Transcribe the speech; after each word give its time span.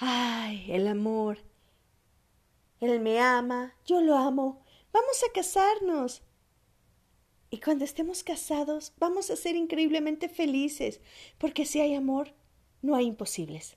Ay, 0.00 0.64
el 0.72 0.88
amor. 0.88 1.38
Él 2.80 3.00
me 3.00 3.20
ama, 3.20 3.74
yo 3.84 4.00
lo 4.00 4.16
amo. 4.16 4.62
Vamos 4.92 5.22
a 5.22 5.32
casarnos. 5.32 6.22
Y 7.50 7.60
cuando 7.60 7.84
estemos 7.84 8.24
casados, 8.24 8.94
vamos 8.98 9.30
a 9.30 9.36
ser 9.36 9.56
increíblemente 9.56 10.30
felices, 10.30 11.02
porque 11.36 11.66
si 11.66 11.80
hay 11.80 11.94
amor, 11.94 12.32
no 12.80 12.96
hay 12.96 13.06
imposibles. 13.06 13.76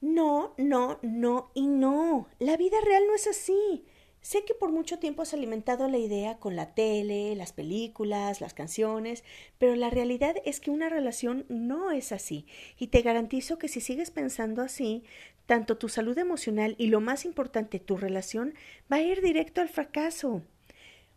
No, 0.00 0.54
no, 0.56 0.98
no 1.02 1.50
y 1.52 1.66
no. 1.66 2.28
La 2.38 2.56
vida 2.56 2.80
real 2.80 3.04
no 3.06 3.14
es 3.14 3.26
así. 3.26 3.84
Sé 4.22 4.44
que 4.44 4.54
por 4.54 4.70
mucho 4.70 5.00
tiempo 5.00 5.22
has 5.22 5.34
alimentado 5.34 5.88
la 5.88 5.98
idea 5.98 6.38
con 6.38 6.54
la 6.54 6.74
tele, 6.74 7.34
las 7.34 7.52
películas, 7.52 8.40
las 8.40 8.54
canciones, 8.54 9.24
pero 9.58 9.74
la 9.74 9.90
realidad 9.90 10.36
es 10.44 10.60
que 10.60 10.70
una 10.70 10.88
relación 10.88 11.44
no 11.48 11.90
es 11.90 12.12
así, 12.12 12.46
y 12.78 12.86
te 12.86 13.02
garantizo 13.02 13.58
que 13.58 13.66
si 13.66 13.80
sigues 13.80 14.12
pensando 14.12 14.62
así, 14.62 15.02
tanto 15.46 15.76
tu 15.76 15.88
salud 15.88 16.16
emocional 16.18 16.76
y 16.78 16.86
lo 16.86 17.00
más 17.00 17.24
importante, 17.24 17.80
tu 17.80 17.96
relación, 17.96 18.54
va 18.90 18.98
a 18.98 19.02
ir 19.02 19.22
directo 19.22 19.60
al 19.60 19.68
fracaso. 19.68 20.42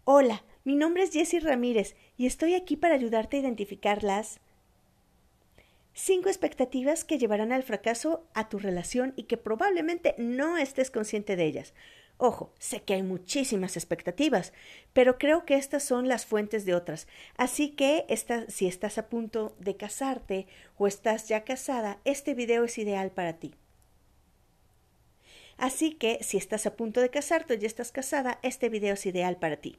Hola, 0.03 0.43
mi 0.63 0.75
nombre 0.75 1.03
es 1.03 1.11
Jessie 1.13 1.39
Ramírez 1.39 1.95
y 2.17 2.25
estoy 2.25 2.55
aquí 2.55 2.75
para 2.75 2.95
ayudarte 2.95 3.37
a 3.37 3.41
identificar 3.41 4.03
las 4.03 4.39
cinco 5.93 6.29
expectativas 6.29 7.05
que 7.05 7.19
llevarán 7.19 7.51
al 7.51 7.61
fracaso 7.61 8.25
a 8.33 8.49
tu 8.49 8.57
relación 8.57 9.13
y 9.15 9.23
que 9.23 9.37
probablemente 9.37 10.15
no 10.17 10.57
estés 10.57 10.89
consciente 10.89 11.35
de 11.35 11.45
ellas. 11.45 11.73
Ojo, 12.17 12.53
sé 12.59 12.81
que 12.81 12.93
hay 12.93 13.03
muchísimas 13.03 13.75
expectativas, 13.75 14.53
pero 14.93 15.17
creo 15.17 15.45
que 15.45 15.55
estas 15.55 15.83
son 15.83 16.07
las 16.07 16.25
fuentes 16.25 16.65
de 16.65 16.73
otras. 16.73 17.07
Así 17.35 17.71
que 17.71 18.05
si 18.47 18.67
estás 18.67 18.97
a 18.97 19.09
punto 19.09 19.53
de 19.59 19.75
casarte 19.75 20.47
o 20.77 20.87
estás 20.87 21.27
ya 21.27 21.43
casada, 21.43 21.99
este 22.05 22.33
video 22.33 22.63
es 22.63 22.77
ideal 22.77 23.11
para 23.11 23.33
ti. 23.33 23.53
Así 25.57 25.93
que 25.93 26.19
si 26.21 26.37
estás 26.37 26.65
a 26.65 26.75
punto 26.75 27.01
de 27.01 27.09
casarte 27.09 27.53
o 27.53 27.57
ya 27.57 27.67
estás 27.67 27.91
casada, 27.91 28.39
este 28.43 28.69
video 28.69 28.93
es 28.93 29.05
ideal 29.05 29.37
para 29.37 29.57
ti. 29.57 29.77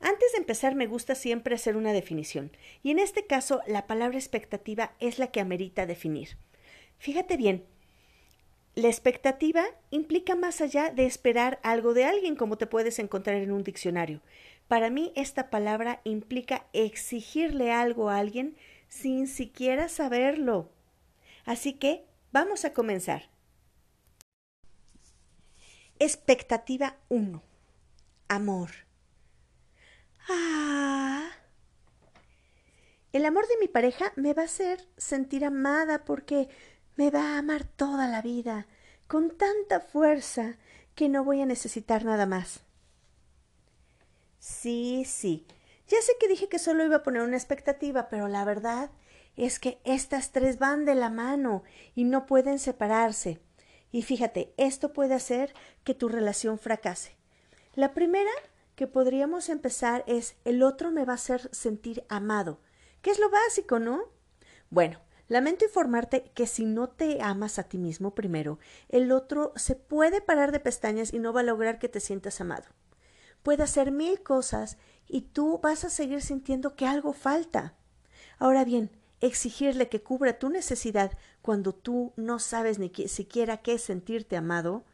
Antes 0.00 0.32
de 0.32 0.38
empezar 0.38 0.74
me 0.74 0.86
gusta 0.86 1.14
siempre 1.14 1.54
hacer 1.54 1.76
una 1.76 1.92
definición, 1.92 2.52
y 2.82 2.90
en 2.90 2.98
este 2.98 3.26
caso 3.26 3.62
la 3.66 3.86
palabra 3.86 4.18
expectativa 4.18 4.94
es 4.98 5.18
la 5.18 5.28
que 5.28 5.40
amerita 5.40 5.86
definir. 5.86 6.36
Fíjate 6.98 7.36
bien, 7.36 7.64
la 8.74 8.88
expectativa 8.88 9.64
implica 9.90 10.34
más 10.34 10.60
allá 10.60 10.90
de 10.90 11.06
esperar 11.06 11.60
algo 11.62 11.94
de 11.94 12.04
alguien 12.04 12.34
como 12.34 12.58
te 12.58 12.66
puedes 12.66 12.98
encontrar 12.98 13.36
en 13.36 13.52
un 13.52 13.62
diccionario. 13.62 14.20
Para 14.66 14.90
mí 14.90 15.12
esta 15.14 15.50
palabra 15.50 16.00
implica 16.04 16.66
exigirle 16.72 17.70
algo 17.70 18.10
a 18.10 18.18
alguien 18.18 18.56
sin 18.88 19.28
siquiera 19.28 19.88
saberlo. 19.88 20.70
Así 21.44 21.74
que 21.74 22.04
vamos 22.32 22.64
a 22.64 22.72
comenzar. 22.72 23.30
Expectativa 26.00 26.96
1. 27.08 27.42
Amor. 28.28 28.70
Ah. 30.28 31.30
El 33.12 33.24
amor 33.26 33.46
de 33.46 33.58
mi 33.60 33.68
pareja 33.68 34.12
me 34.16 34.34
va 34.34 34.42
a 34.42 34.46
hacer 34.46 34.88
sentir 34.96 35.44
amada 35.44 36.04
porque 36.04 36.48
me 36.96 37.10
va 37.10 37.34
a 37.34 37.38
amar 37.38 37.64
toda 37.64 38.08
la 38.08 38.22
vida, 38.22 38.66
con 39.06 39.30
tanta 39.30 39.80
fuerza 39.80 40.56
que 40.94 41.08
no 41.08 41.24
voy 41.24 41.40
a 41.40 41.46
necesitar 41.46 42.04
nada 42.04 42.26
más. 42.26 42.60
Sí, 44.38 45.04
sí. 45.06 45.46
Ya 45.88 46.00
sé 46.00 46.12
que 46.18 46.28
dije 46.28 46.48
que 46.48 46.58
solo 46.58 46.84
iba 46.84 46.96
a 46.96 47.02
poner 47.02 47.22
una 47.22 47.36
expectativa, 47.36 48.08
pero 48.08 48.28
la 48.28 48.44
verdad 48.44 48.90
es 49.36 49.58
que 49.58 49.80
estas 49.84 50.32
tres 50.32 50.58
van 50.58 50.84
de 50.84 50.94
la 50.94 51.10
mano 51.10 51.62
y 51.94 52.04
no 52.04 52.26
pueden 52.26 52.58
separarse. 52.58 53.40
Y 53.90 54.02
fíjate, 54.02 54.52
esto 54.56 54.92
puede 54.92 55.14
hacer 55.14 55.54
que 55.82 55.94
tu 55.94 56.08
relación 56.08 56.58
fracase. 56.58 57.16
La 57.74 57.92
primera 57.92 58.30
que 58.76 58.86
podríamos 58.86 59.48
empezar 59.48 60.04
es 60.06 60.36
el 60.44 60.62
otro 60.62 60.90
me 60.90 61.04
va 61.04 61.12
a 61.12 61.16
hacer 61.16 61.48
sentir 61.52 62.04
amado, 62.08 62.60
que 63.02 63.10
es 63.10 63.18
lo 63.18 63.30
básico, 63.30 63.78
¿no? 63.78 64.02
Bueno, 64.70 65.00
Lamento 65.26 65.64
informarte 65.64 66.30
que 66.34 66.46
si 66.46 66.66
no 66.66 66.88
te 66.88 67.22
amas 67.22 67.58
a 67.58 67.62
ti 67.64 67.78
mismo 67.78 68.14
primero, 68.14 68.58
el 68.88 69.10
otro 69.10 69.52
se 69.56 69.74
puede 69.74 70.20
parar 70.20 70.52
de 70.52 70.60
pestañas 70.60 71.14
y 71.14 71.18
no 71.18 71.32
va 71.32 71.40
a 71.40 71.44
lograr 71.44 71.78
que 71.78 71.88
te 71.88 72.00
sientas 72.00 72.40
amado. 72.40 72.66
Puede 73.42 73.62
hacer 73.62 73.90
mil 73.90 74.22
cosas 74.22 74.76
y 75.08 75.22
tú 75.22 75.60
vas 75.62 75.84
a 75.84 75.90
seguir 75.90 76.20
sintiendo 76.20 76.76
que 76.76 76.86
algo 76.86 77.12
falta. 77.14 77.74
Ahora 78.38 78.64
bien, 78.64 78.90
exigirle 79.20 79.88
que 79.88 80.02
cubra 80.02 80.38
tu 80.38 80.50
necesidad 80.50 81.16
cuando 81.40 81.74
tú 81.74 82.12
no 82.16 82.38
sabes 82.38 82.78
ni 82.78 82.92
siquiera 83.08 83.58
qué 83.58 83.78
sentirte 83.78 84.36
amado, 84.36 84.84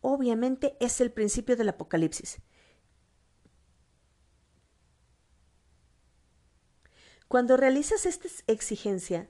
obviamente 0.00 0.76
es 0.80 1.00
el 1.00 1.10
principio 1.10 1.56
del 1.56 1.68
apocalipsis. 1.68 2.38
Cuando 7.28 7.56
realizas 7.56 8.06
esta 8.06 8.28
exigencia, 8.46 9.28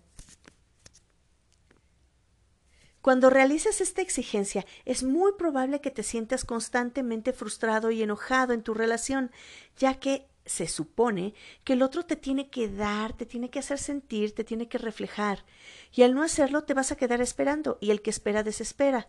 cuando 3.05 3.29
realizas 3.29 3.83
esta 3.83 4.01
exigencia, 4.01 4.65
es 4.87 5.03
muy 5.03 5.33
probable 5.35 5.83
que 5.83 5.91
te 5.91 6.03
sientas 6.03 6.47
constantemente 6.47 7.35
frustrado 7.35 7.91
y 7.91 8.03
enojado 8.03 8.55
en 8.55 8.63
tu 8.63 8.73
relación, 8.73 9.31
ya 9.77 10.01
que 10.01 10.27
se 10.47 10.67
supone 10.69 11.35
que 11.65 11.75
el 11.75 11.83
otro 11.83 12.07
te 12.07 12.17
tiene 12.17 12.49
que 12.49 12.67
dar, 12.67 13.13
te 13.13 13.27
tiene 13.27 13.51
que 13.51 13.59
hacer 13.59 13.79
sentir, 13.79 14.35
te 14.35 14.43
tiene 14.43 14.69
que 14.69 14.79
reflejar, 14.79 15.45
y 15.93 16.01
al 16.01 16.15
no 16.15 16.23
hacerlo 16.23 16.65
te 16.65 16.73
vas 16.73 16.93
a 16.93 16.97
quedar 16.97 17.21
esperando, 17.21 17.77
y 17.79 17.91
el 17.91 18.01
que 18.01 18.09
espera 18.09 18.43
desespera. 18.43 19.07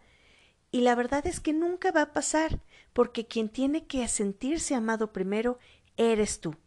Y 0.71 0.81
la 0.81 0.93
verdad 0.95 1.25
es 1.25 1.39
que 1.39 1.53
nunca 1.53 1.93
va 1.93 2.01
a 2.01 2.11
pasar, 2.11 2.59
porque 2.91 3.27
quien 3.27 3.47
tiene 3.47 3.87
que 3.87 4.05
sentirse 4.09 4.75
amado 4.75 5.13
primero 5.13 5.57
eres 5.95 6.41
tú. 6.41 6.57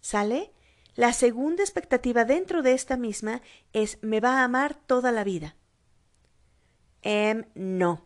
¿Sale? 0.00 0.50
La 0.96 1.12
segunda 1.12 1.62
expectativa 1.62 2.24
dentro 2.24 2.62
de 2.62 2.72
esta 2.72 2.96
misma 2.96 3.40
es 3.72 3.98
me 4.02 4.18
va 4.18 4.40
a 4.40 4.44
amar 4.44 4.74
toda 4.74 5.12
la 5.12 5.22
vida. 5.22 5.54
Em, 7.02 7.44
no. 7.54 8.04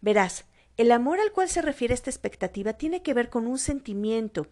Verás, 0.00 0.44
el 0.76 0.90
amor 0.90 1.20
al 1.20 1.32
cual 1.32 1.48
se 1.48 1.62
refiere 1.62 1.94
esta 1.94 2.10
expectativa 2.10 2.72
tiene 2.72 3.02
que 3.02 3.14
ver 3.14 3.30
con 3.30 3.46
un 3.46 3.58
sentimiento, 3.58 4.48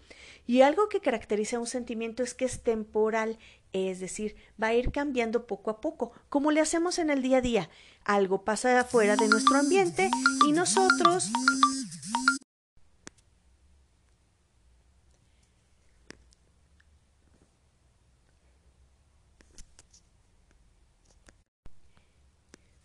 y 0.47 0.60
algo 0.60 0.88
que 0.88 1.00
caracteriza 1.00 1.56
a 1.56 1.60
un 1.60 1.66
sentimiento 1.66 2.22
es 2.22 2.34
que 2.34 2.44
es 2.44 2.62
temporal, 2.62 3.38
es 3.72 4.00
decir, 4.00 4.36
va 4.62 4.69
a 4.69 4.75
ir 4.75 4.92
cambiando 4.92 5.47
poco 5.47 5.70
a 5.70 5.81
poco, 5.81 6.12
como 6.28 6.50
le 6.50 6.60
hacemos 6.60 6.98
en 6.98 7.10
el 7.10 7.22
día 7.22 7.38
a 7.38 7.41
día. 7.41 7.70
Algo 8.04 8.44
pasa 8.44 8.78
afuera 8.78 9.16
de 9.16 9.28
nuestro 9.28 9.56
ambiente 9.56 10.10
y 10.47 10.52
nosotros 10.52 11.31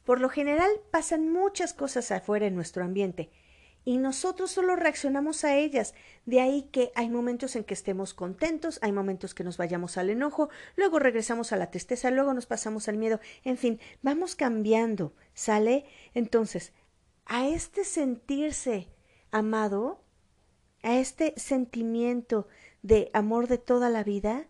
Por 0.07 0.21
lo 0.21 0.29
general 0.29 0.71
pasan 0.89 1.33
muchas 1.33 1.73
cosas 1.73 2.11
afuera 2.11 2.45
en 2.45 2.55
nuestro 2.55 2.85
ambiente 2.85 3.29
y 3.83 3.97
nosotros 3.97 4.51
solo 4.51 4.77
reaccionamos 4.77 5.43
a 5.43 5.57
ellas. 5.57 5.95
De 6.25 6.39
ahí 6.39 6.69
que 6.71 6.93
hay 6.95 7.09
momentos 7.09 7.57
en 7.57 7.65
que 7.65 7.73
estemos 7.73 8.13
contentos, 8.13 8.79
hay 8.81 8.93
momentos 8.93 9.33
que 9.33 9.43
nos 9.43 9.57
vayamos 9.57 9.97
al 9.97 10.09
enojo, 10.09 10.49
luego 10.77 10.99
regresamos 10.99 11.51
a 11.51 11.57
la 11.57 11.71
tristeza, 11.71 12.09
luego 12.09 12.33
nos 12.33 12.45
pasamos 12.45 12.87
al 12.87 12.95
miedo, 12.95 13.19
en 13.43 13.57
fin, 13.57 13.81
vamos 14.01 14.35
cambiando, 14.35 15.13
¿sale? 15.33 15.83
Entonces, 16.13 16.71
a 17.25 17.49
este 17.49 17.83
sentirse 17.83 18.87
amado, 19.31 20.05
a 20.83 20.99
este 20.99 21.33
sentimiento 21.35 22.47
de 22.81 23.09
amor 23.11 23.49
de 23.49 23.57
toda 23.57 23.89
la 23.89 24.05
vida, 24.05 24.47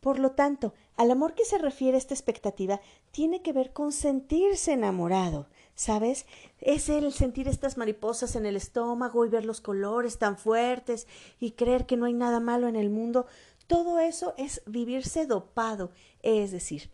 Por 0.00 0.18
lo 0.18 0.32
tanto, 0.32 0.72
al 0.96 1.10
amor 1.10 1.34
que 1.34 1.44
se 1.44 1.58
refiere 1.58 1.98
esta 1.98 2.14
expectativa 2.14 2.80
tiene 3.10 3.42
que 3.42 3.52
ver 3.52 3.72
con 3.72 3.92
sentirse 3.92 4.72
enamorado, 4.72 5.46
¿sabes? 5.74 6.26
Es 6.60 6.88
el 6.88 7.12
sentir 7.12 7.48
estas 7.48 7.76
mariposas 7.76 8.34
en 8.34 8.46
el 8.46 8.56
estómago 8.56 9.26
y 9.26 9.28
ver 9.28 9.44
los 9.44 9.60
colores 9.60 10.18
tan 10.18 10.38
fuertes 10.38 11.06
y 11.38 11.52
creer 11.52 11.84
que 11.84 11.96
no 11.96 12.06
hay 12.06 12.14
nada 12.14 12.40
malo 12.40 12.66
en 12.66 12.76
el 12.76 12.88
mundo. 12.88 13.26
Todo 13.66 13.98
eso 13.98 14.34
es 14.38 14.62
vivirse 14.66 15.26
dopado, 15.26 15.90
es 16.22 16.50
decir, 16.50 16.90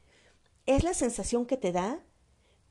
es 0.67 0.83
la 0.83 0.93
sensación 0.93 1.47
que 1.47 1.57
te 1.57 1.73
da 1.73 2.01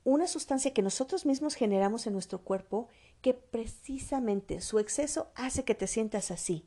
una 0.04 0.28
sustancia 0.28 0.74
que 0.74 0.84
nosotros 0.84 1.26
mismos 1.26 1.56
generamos 1.56 2.06
en 2.06 2.14
nuestro 2.14 2.40
cuerpo 2.40 2.90
que 3.22 3.34
precisamente 3.34 4.62
su 4.62 4.80
exceso 4.80 5.32
hace 5.34 5.64
que 5.64 5.74
te 5.76 5.88
sientas 5.88 6.30
así. 6.30 6.66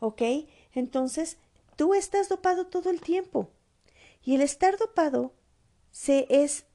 ¿Ok? 0.00 0.22
Entonces, 0.72 1.38
tú 1.76 1.94
estás 1.94 2.28
dopado 2.28 2.66
todo 2.66 2.90
el 2.90 3.00
tiempo. 3.00 3.50
Y 4.22 4.34
el 4.34 4.40
estar 4.40 4.76
dopado 4.78 5.34
se 5.90 6.26
es 6.30 6.66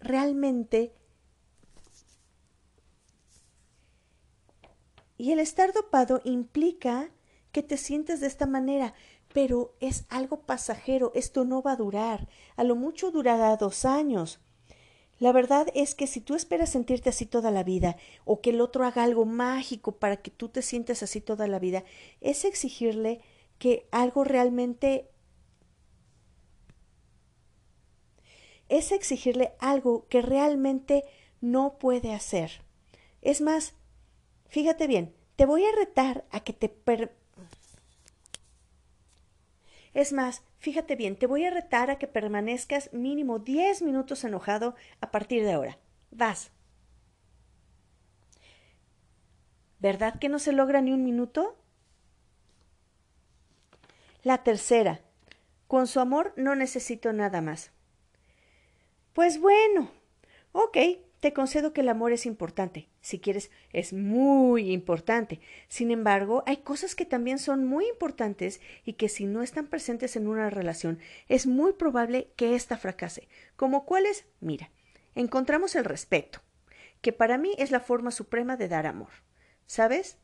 realmente 0.00 0.94
y 5.16 5.32
el 5.32 5.40
estar 5.40 5.72
dopado 5.72 6.20
implica 6.24 7.10
que 7.50 7.62
te 7.62 7.76
sientes 7.76 8.20
de 8.20 8.28
esta 8.28 8.46
manera, 8.46 8.94
pero 9.34 9.74
es 9.80 10.04
algo 10.08 10.42
pasajero, 10.42 11.10
esto 11.14 11.44
no 11.44 11.60
va 11.60 11.72
a 11.72 11.76
durar, 11.76 12.28
a 12.56 12.62
lo 12.62 12.76
mucho 12.76 13.10
durará 13.10 13.56
dos 13.56 13.84
años. 13.84 14.40
La 15.18 15.32
verdad 15.32 15.66
es 15.74 15.96
que 15.96 16.06
si 16.06 16.20
tú 16.20 16.36
esperas 16.36 16.70
sentirte 16.70 17.08
así 17.08 17.26
toda 17.26 17.50
la 17.50 17.64
vida, 17.64 17.96
o 18.24 18.40
que 18.40 18.50
el 18.50 18.60
otro 18.60 18.84
haga 18.84 19.02
algo 19.02 19.24
mágico 19.24 19.98
para 19.98 20.18
que 20.18 20.30
tú 20.30 20.48
te 20.48 20.62
sientes 20.62 21.02
así 21.02 21.20
toda 21.20 21.48
la 21.48 21.58
vida, 21.58 21.82
es 22.20 22.44
exigirle 22.44 23.20
que 23.58 23.88
algo 23.90 24.24
realmente 24.24 25.10
es 28.68 28.92
exigirle 28.92 29.52
algo 29.58 30.06
que 30.08 30.22
realmente 30.22 31.04
no 31.40 31.78
puede 31.78 32.14
hacer. 32.14 32.62
Es 33.22 33.40
más, 33.40 33.74
fíjate 34.46 34.86
bien, 34.86 35.14
te 35.36 35.46
voy 35.46 35.64
a 35.64 35.72
retar 35.72 36.24
a 36.30 36.40
que 36.40 36.52
te 36.52 36.68
es 39.94 40.12
más, 40.12 40.42
fíjate 40.58 40.94
bien, 40.96 41.16
te 41.16 41.26
voy 41.26 41.44
a 41.44 41.50
retar 41.50 41.90
a 41.90 41.98
que 41.98 42.06
permanezcas 42.06 42.92
mínimo 42.92 43.38
diez 43.38 43.82
minutos 43.82 44.22
enojado 44.22 44.76
a 45.00 45.10
partir 45.10 45.42
de 45.42 45.52
ahora. 45.52 45.78
Vas. 46.10 46.52
¿Verdad 49.80 50.18
que 50.18 50.28
no 50.28 50.38
se 50.38 50.52
logra 50.52 50.80
ni 50.82 50.92
un 50.92 51.04
minuto? 51.04 51.56
La 54.28 54.44
tercera. 54.44 55.00
Con 55.68 55.86
su 55.86 56.00
amor 56.00 56.34
no 56.36 56.54
necesito 56.54 57.14
nada 57.14 57.40
más. 57.40 57.70
Pues 59.14 59.40
bueno. 59.40 59.90
Ok, 60.52 60.76
te 61.20 61.32
concedo 61.32 61.72
que 61.72 61.80
el 61.80 61.88
amor 61.88 62.12
es 62.12 62.26
importante, 62.26 62.90
si 63.00 63.20
quieres, 63.20 63.50
es 63.72 63.94
muy 63.94 64.70
importante. 64.70 65.40
Sin 65.68 65.90
embargo, 65.90 66.42
hay 66.44 66.58
cosas 66.58 66.94
que 66.94 67.06
también 67.06 67.38
son 67.38 67.64
muy 67.64 67.88
importantes 67.88 68.60
y 68.84 68.92
que 68.92 69.08
si 69.08 69.24
no 69.24 69.42
están 69.42 69.68
presentes 69.68 70.14
en 70.14 70.28
una 70.28 70.50
relación, 70.50 70.98
es 71.30 71.46
muy 71.46 71.72
probable 71.72 72.30
que 72.36 72.54
ésta 72.54 72.76
fracase. 72.76 73.28
¿Como 73.56 73.86
cuáles? 73.86 74.26
Mira, 74.40 74.70
encontramos 75.14 75.74
el 75.74 75.86
respeto, 75.86 76.42
que 77.00 77.14
para 77.14 77.38
mí 77.38 77.54
es 77.56 77.70
la 77.70 77.80
forma 77.80 78.10
suprema 78.10 78.58
de 78.58 78.68
dar 78.68 78.86
amor. 78.86 79.08
¿Sabes? 79.64 80.18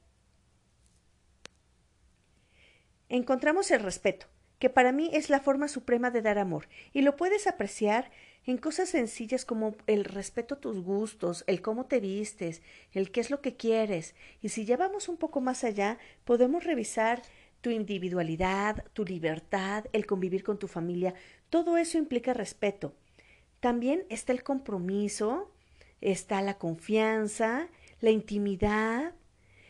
Encontramos 3.09 3.71
el 3.71 3.81
respeto, 3.81 4.27
que 4.59 4.71
para 4.71 4.93
mí 4.93 5.11
es 5.13 5.31
la 5.31 5.41
forma 5.41 5.69
suprema 5.69 6.11
de 6.11 6.23
dar 6.23 6.39
amor, 6.39 6.69
y 6.93 7.03
lo 7.03 7.17
puedes 7.17 7.47
apreciar 7.47 8.11
en 8.47 8.59
cosas 8.59 8.91
sencillas 8.91 9.45
como 9.45 9.75
el 9.87 10.05
respeto 10.05 10.55
a 10.55 10.61
tus 10.61 10.83
gustos, 10.83 11.45
el 11.47 11.63
cómo 11.63 11.87
te 11.87 12.01
vistes, 12.01 12.63
el 12.93 13.11
qué 13.11 13.21
es 13.21 13.31
lo 13.31 13.41
que 13.41 13.57
quieres. 13.57 14.15
Y 14.43 14.51
si 14.51 14.65
ya 14.65 14.77
vamos 14.77 15.09
un 15.09 15.17
poco 15.17 15.41
más 15.41 15.65
allá, 15.65 15.99
podemos 16.25 16.65
revisar 16.65 17.23
tu 17.63 17.71
individualidad, 17.71 18.85
tu 18.93 19.05
libertad, 19.05 19.87
el 19.93 20.05
convivir 20.05 20.45
con 20.45 20.59
tu 20.59 20.69
familia. 20.69 21.15
Todo 21.49 21.79
eso 21.79 21.97
implica 21.97 22.35
respeto. 22.35 22.95
También 23.61 24.05
está 24.11 24.33
el 24.33 24.43
compromiso, 24.43 25.51
está 26.03 26.43
la 26.43 26.59
confianza, 26.59 27.69
la 28.01 28.11
intimidad, 28.11 29.15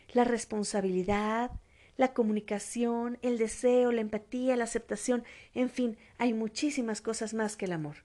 la 0.09 0.25
responsabilidad, 0.25 1.51
la 1.97 2.13
comunicación, 2.13 3.17
el 3.21 3.37
deseo, 3.37 3.91
la 3.91 4.01
empatía, 4.01 4.55
la 4.55 4.65
aceptación, 4.65 5.23
en 5.53 5.69
fin, 5.69 5.97
hay 6.17 6.33
muchísimas 6.33 7.01
cosas 7.01 7.33
más 7.33 7.55
que 7.55 7.65
el 7.65 7.73
amor. 7.73 7.97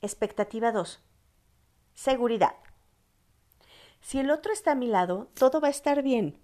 Expectativa 0.00 0.72
2. 0.72 1.02
Seguridad. 1.94 2.54
Si 4.00 4.18
el 4.18 4.30
otro 4.30 4.52
está 4.52 4.72
a 4.72 4.76
mi 4.76 4.86
lado, 4.86 5.30
todo 5.34 5.60
va 5.60 5.68
a 5.68 5.72
estar 5.72 6.02
bien. 6.02 6.38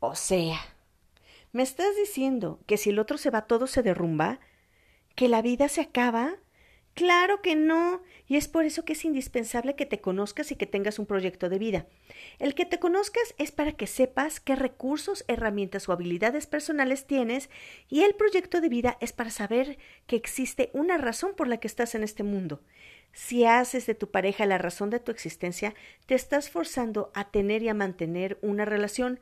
O 0.00 0.14
sea, 0.14 0.58
¿me 1.52 1.62
estás 1.62 1.94
diciendo 1.96 2.60
que 2.66 2.76
si 2.76 2.90
el 2.90 2.98
otro 2.98 3.18
se 3.18 3.30
va 3.30 3.46
todo 3.46 3.66
se 3.66 3.82
derrumba? 3.82 4.40
¿Que 5.14 5.28
la 5.28 5.42
vida 5.42 5.68
se 5.68 5.82
acaba? 5.82 6.36
Claro 6.94 7.40
que 7.40 7.56
no, 7.56 8.02
y 8.26 8.36
es 8.36 8.48
por 8.48 8.66
eso 8.66 8.84
que 8.84 8.92
es 8.92 9.04
indispensable 9.06 9.76
que 9.76 9.86
te 9.86 10.02
conozcas 10.02 10.52
y 10.52 10.56
que 10.56 10.66
tengas 10.66 10.98
un 10.98 11.06
proyecto 11.06 11.48
de 11.48 11.58
vida. 11.58 11.86
El 12.38 12.54
que 12.54 12.66
te 12.66 12.78
conozcas 12.78 13.34
es 13.38 13.50
para 13.50 13.72
que 13.72 13.86
sepas 13.86 14.40
qué 14.40 14.56
recursos, 14.56 15.24
herramientas 15.26 15.88
o 15.88 15.92
habilidades 15.92 16.46
personales 16.46 17.06
tienes 17.06 17.48
y 17.88 18.02
el 18.02 18.14
proyecto 18.14 18.60
de 18.60 18.68
vida 18.68 18.98
es 19.00 19.12
para 19.14 19.30
saber 19.30 19.78
que 20.06 20.16
existe 20.16 20.68
una 20.74 20.98
razón 20.98 21.32
por 21.34 21.48
la 21.48 21.56
que 21.56 21.66
estás 21.66 21.94
en 21.94 22.02
este 22.02 22.24
mundo. 22.24 22.60
Si 23.14 23.46
haces 23.46 23.86
de 23.86 23.94
tu 23.94 24.10
pareja 24.10 24.44
la 24.44 24.58
razón 24.58 24.90
de 24.90 25.00
tu 25.00 25.12
existencia, 25.12 25.74
te 26.04 26.14
estás 26.14 26.50
forzando 26.50 27.10
a 27.14 27.30
tener 27.30 27.62
y 27.62 27.70
a 27.70 27.74
mantener 27.74 28.38
una 28.42 28.66
relación. 28.66 29.18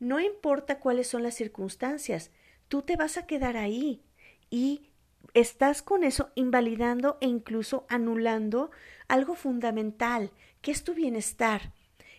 No 0.00 0.18
importa 0.18 0.80
cuáles 0.80 1.08
son 1.08 1.22
las 1.22 1.34
circunstancias, 1.34 2.30
tú 2.68 2.80
te 2.80 2.96
vas 2.96 3.18
a 3.18 3.26
quedar 3.26 3.58
ahí 3.58 4.02
y 4.50 4.91
estás 5.34 5.82
con 5.82 6.04
eso 6.04 6.30
invalidando 6.34 7.18
e 7.20 7.26
incluso 7.26 7.86
anulando 7.88 8.70
algo 9.08 9.34
fundamental, 9.34 10.30
que 10.60 10.70
es 10.70 10.84
tu 10.84 10.94
bienestar. 10.94 11.72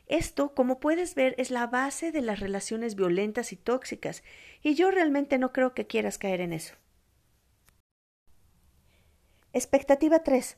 Esto, 0.08 0.54
como 0.54 0.80
puedes 0.80 1.16
ver, 1.16 1.34
es 1.38 1.50
la 1.50 1.68
base 1.68 2.12
de 2.12 2.22
las 2.22 2.40
relaciones 2.40 2.96
violentas 2.96 3.54
y 3.54 3.56
tóxicas, 3.56 4.24
y 4.62 4.76
yo 4.76 4.92
realmente 4.92 5.38
no 5.38 5.54
creo 5.54 5.74
que 5.74 5.88
quieras 5.88 6.18
caer 6.18 6.42
en 6.42 6.54
eso. 6.54 6.76
Expectativa 9.54 10.24
3. 10.24 10.58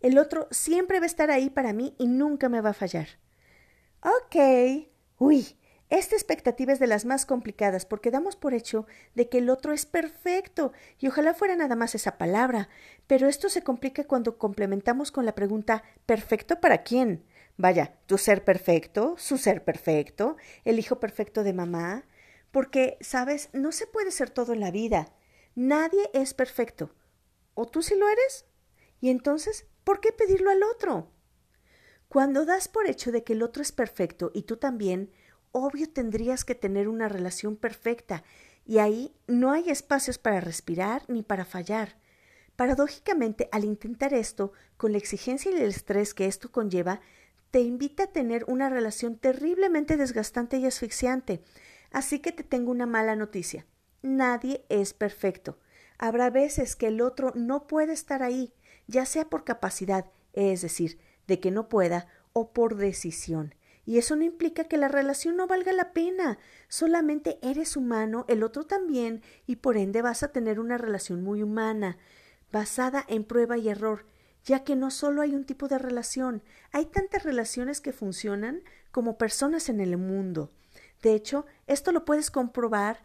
El 0.00 0.18
otro 0.18 0.48
siempre 0.50 0.98
va 0.98 1.04
a 1.04 1.06
estar 1.06 1.30
ahí 1.30 1.48
para 1.48 1.72
mí 1.72 1.94
y 1.98 2.08
nunca 2.08 2.48
me 2.48 2.60
va 2.60 2.70
a 2.70 2.74
fallar. 2.74 3.08
Ok. 4.02 4.88
Uy, 5.18 5.56
esta 5.98 6.16
expectativa 6.16 6.72
es 6.72 6.78
de 6.78 6.86
las 6.86 7.04
más 7.04 7.26
complicadas 7.26 7.84
porque 7.84 8.10
damos 8.10 8.34
por 8.34 8.54
hecho 8.54 8.86
de 9.14 9.28
que 9.28 9.38
el 9.38 9.50
otro 9.50 9.74
es 9.74 9.84
perfecto 9.84 10.72
y 10.98 11.08
ojalá 11.08 11.34
fuera 11.34 11.54
nada 11.54 11.76
más 11.76 11.94
esa 11.94 12.16
palabra, 12.16 12.70
pero 13.06 13.28
esto 13.28 13.50
se 13.50 13.62
complica 13.62 14.04
cuando 14.04 14.38
complementamos 14.38 15.12
con 15.12 15.26
la 15.26 15.34
pregunta 15.34 15.82
¿perfecto 16.06 16.60
para 16.60 16.82
quién? 16.82 17.26
Vaya, 17.58 17.94
tu 18.06 18.16
ser 18.16 18.42
perfecto, 18.42 19.16
su 19.18 19.36
ser 19.36 19.64
perfecto, 19.64 20.38
el 20.64 20.78
hijo 20.78 20.98
perfecto 20.98 21.44
de 21.44 21.52
mamá, 21.52 22.06
porque, 22.52 22.96
sabes, 23.02 23.50
no 23.52 23.70
se 23.70 23.86
puede 23.86 24.12
ser 24.12 24.30
todo 24.30 24.54
en 24.54 24.60
la 24.60 24.70
vida. 24.70 25.12
Nadie 25.54 26.08
es 26.14 26.32
perfecto. 26.32 26.94
¿O 27.52 27.66
tú 27.66 27.82
sí 27.82 27.96
lo 27.96 28.08
eres? 28.08 28.46
Y 29.02 29.10
entonces, 29.10 29.66
¿por 29.84 30.00
qué 30.00 30.10
pedirlo 30.10 30.50
al 30.50 30.62
otro? 30.62 31.10
Cuando 32.08 32.46
das 32.46 32.68
por 32.68 32.86
hecho 32.86 33.12
de 33.12 33.24
que 33.24 33.34
el 33.34 33.42
otro 33.42 33.62
es 33.62 33.72
perfecto 33.72 34.30
y 34.34 34.42
tú 34.42 34.56
también, 34.56 35.10
obvio 35.52 35.88
tendrías 35.88 36.44
que 36.44 36.54
tener 36.54 36.88
una 36.88 37.08
relación 37.08 37.56
perfecta, 37.56 38.24
y 38.64 38.78
ahí 38.78 39.14
no 39.26 39.52
hay 39.52 39.70
espacios 39.70 40.18
para 40.18 40.40
respirar 40.40 41.02
ni 41.08 41.22
para 41.22 41.44
fallar. 41.44 41.96
Paradójicamente, 42.56 43.48
al 43.52 43.64
intentar 43.64 44.14
esto, 44.14 44.52
con 44.76 44.92
la 44.92 44.98
exigencia 44.98 45.50
y 45.50 45.54
el 45.54 45.62
estrés 45.62 46.14
que 46.14 46.26
esto 46.26 46.50
conlleva, 46.52 47.00
te 47.50 47.60
invita 47.60 48.04
a 48.04 48.12
tener 48.12 48.44
una 48.48 48.68
relación 48.68 49.16
terriblemente 49.16 49.96
desgastante 49.96 50.58
y 50.58 50.66
asfixiante. 50.66 51.42
Así 51.90 52.20
que 52.20 52.32
te 52.32 52.44
tengo 52.44 52.70
una 52.70 52.86
mala 52.86 53.16
noticia. 53.16 53.66
Nadie 54.00 54.64
es 54.68 54.94
perfecto. 54.94 55.58
Habrá 55.98 56.30
veces 56.30 56.76
que 56.76 56.88
el 56.88 57.00
otro 57.00 57.32
no 57.34 57.66
puede 57.66 57.92
estar 57.92 58.22
ahí, 58.22 58.54
ya 58.86 59.06
sea 59.06 59.28
por 59.28 59.44
capacidad, 59.44 60.06
es 60.32 60.62
decir, 60.62 60.98
de 61.26 61.40
que 61.40 61.50
no 61.50 61.68
pueda, 61.68 62.08
o 62.32 62.52
por 62.52 62.76
decisión. 62.76 63.54
Y 63.84 63.98
eso 63.98 64.14
no 64.14 64.22
implica 64.22 64.64
que 64.64 64.76
la 64.76 64.88
relación 64.88 65.36
no 65.36 65.46
valga 65.46 65.72
la 65.72 65.92
pena. 65.92 66.38
Solamente 66.68 67.38
eres 67.42 67.76
humano, 67.76 68.24
el 68.28 68.42
otro 68.42 68.64
también, 68.64 69.22
y 69.46 69.56
por 69.56 69.76
ende 69.76 70.02
vas 70.02 70.22
a 70.22 70.28
tener 70.28 70.60
una 70.60 70.78
relación 70.78 71.22
muy 71.22 71.42
humana, 71.42 71.98
basada 72.52 73.04
en 73.08 73.24
prueba 73.24 73.58
y 73.58 73.68
error, 73.68 74.06
ya 74.44 74.62
que 74.62 74.76
no 74.76 74.90
solo 74.90 75.22
hay 75.22 75.34
un 75.34 75.44
tipo 75.44 75.68
de 75.68 75.78
relación, 75.78 76.42
hay 76.70 76.86
tantas 76.86 77.24
relaciones 77.24 77.80
que 77.80 77.92
funcionan 77.92 78.62
como 78.90 79.18
personas 79.18 79.68
en 79.68 79.80
el 79.80 79.96
mundo. 79.96 80.52
De 81.02 81.14
hecho, 81.14 81.46
esto 81.66 81.90
lo 81.90 82.04
puedes 82.04 82.30
comprobar 82.30 83.02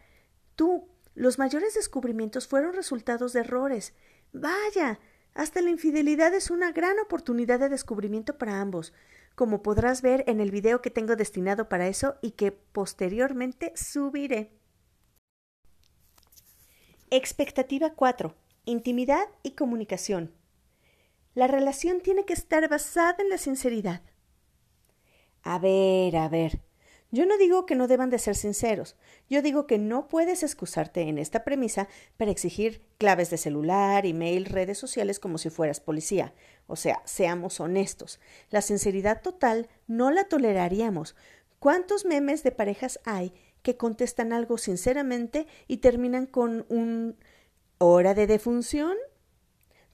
tú. 0.55 0.88
Los 1.15 1.39
mayores 1.39 1.74
descubrimientos 1.74 2.48
fueron 2.48 2.74
resultados 2.74 3.34
de 3.34 3.39
errores. 3.39 3.93
Vaya, 4.34 5.00
hasta 5.34 5.62
la 5.62 5.72
infidelidad 5.72 6.34
es 6.36 6.51
una 6.51 6.72
gran 6.72 7.00
oportunidad 7.00 7.60
de 7.60 7.69
descubrimiento 7.69 8.38
para 8.38 8.62
ambos 8.62 8.93
como 9.38 9.62
podrás 9.62 10.01
ver 10.01 10.24
en 10.25 10.41
el 10.41 10.50
video 10.50 10.82
que 10.82 10.89
tengo 10.89 11.15
destinado 11.15 11.70
para 11.70 11.88
eso 11.88 12.15
y 12.24 12.32
que 12.32 12.51
posteriormente 12.51 13.72
subiré. 13.75 14.51
Expectativa 17.12 17.94
4. 17.94 18.34
Intimidad 18.65 19.27
y 19.44 19.51
comunicación. 19.51 20.34
La 21.36 21.46
relación 21.46 22.01
tiene 22.01 22.25
que 22.25 22.34
estar 22.34 22.67
basada 22.67 23.17
en 23.20 23.29
la 23.29 23.38
sinceridad. 23.38 24.01
A 25.44 25.60
ver, 25.60 26.17
a 26.17 26.29
ver, 26.29 26.63
yo 27.12 27.26
no 27.26 27.38
digo 27.38 27.66
que 27.66 27.76
no 27.76 27.88
deban 27.88 28.10
de 28.10 28.20
ser 28.20 28.36
sinceros, 28.36 28.96
yo 29.30 29.42
digo 29.42 29.68
que 29.68 29.78
no 29.78 30.08
puedes 30.08 30.44
excusarte 30.44 31.02
en 31.02 31.18
esta 31.18 31.44
premisa 31.44 31.88
para 32.18 32.32
exigir 32.32 32.82
claves 32.98 33.30
de 33.30 33.38
celular, 33.38 34.06
email, 34.06 34.46
redes 34.46 34.78
sociales 34.78 35.20
como 35.20 35.38
si 35.38 35.50
fueras 35.50 35.80
policía. 35.80 36.34
O 36.68 36.76
sea, 36.76 37.02
seamos 37.06 37.62
honestos, 37.62 38.20
la 38.50 38.62
sinceridad 38.62 39.22
total 39.22 39.70
no 39.88 40.12
la 40.12 40.26
toleraríamos, 40.26 41.16
¿Cuántos 41.60 42.06
memes 42.06 42.44
de 42.44 42.52
parejas 42.52 43.00
hay 43.04 43.34
que 43.64 43.78
contestan 43.78 44.32
algo 44.32 44.58
sinceramente 44.58 45.48
y 45.68 45.78
terminan 45.78 46.28
con 46.28 46.66
un 46.70 47.18
hora 47.80 48.14
de 48.14 48.28
defunción? 48.28 48.96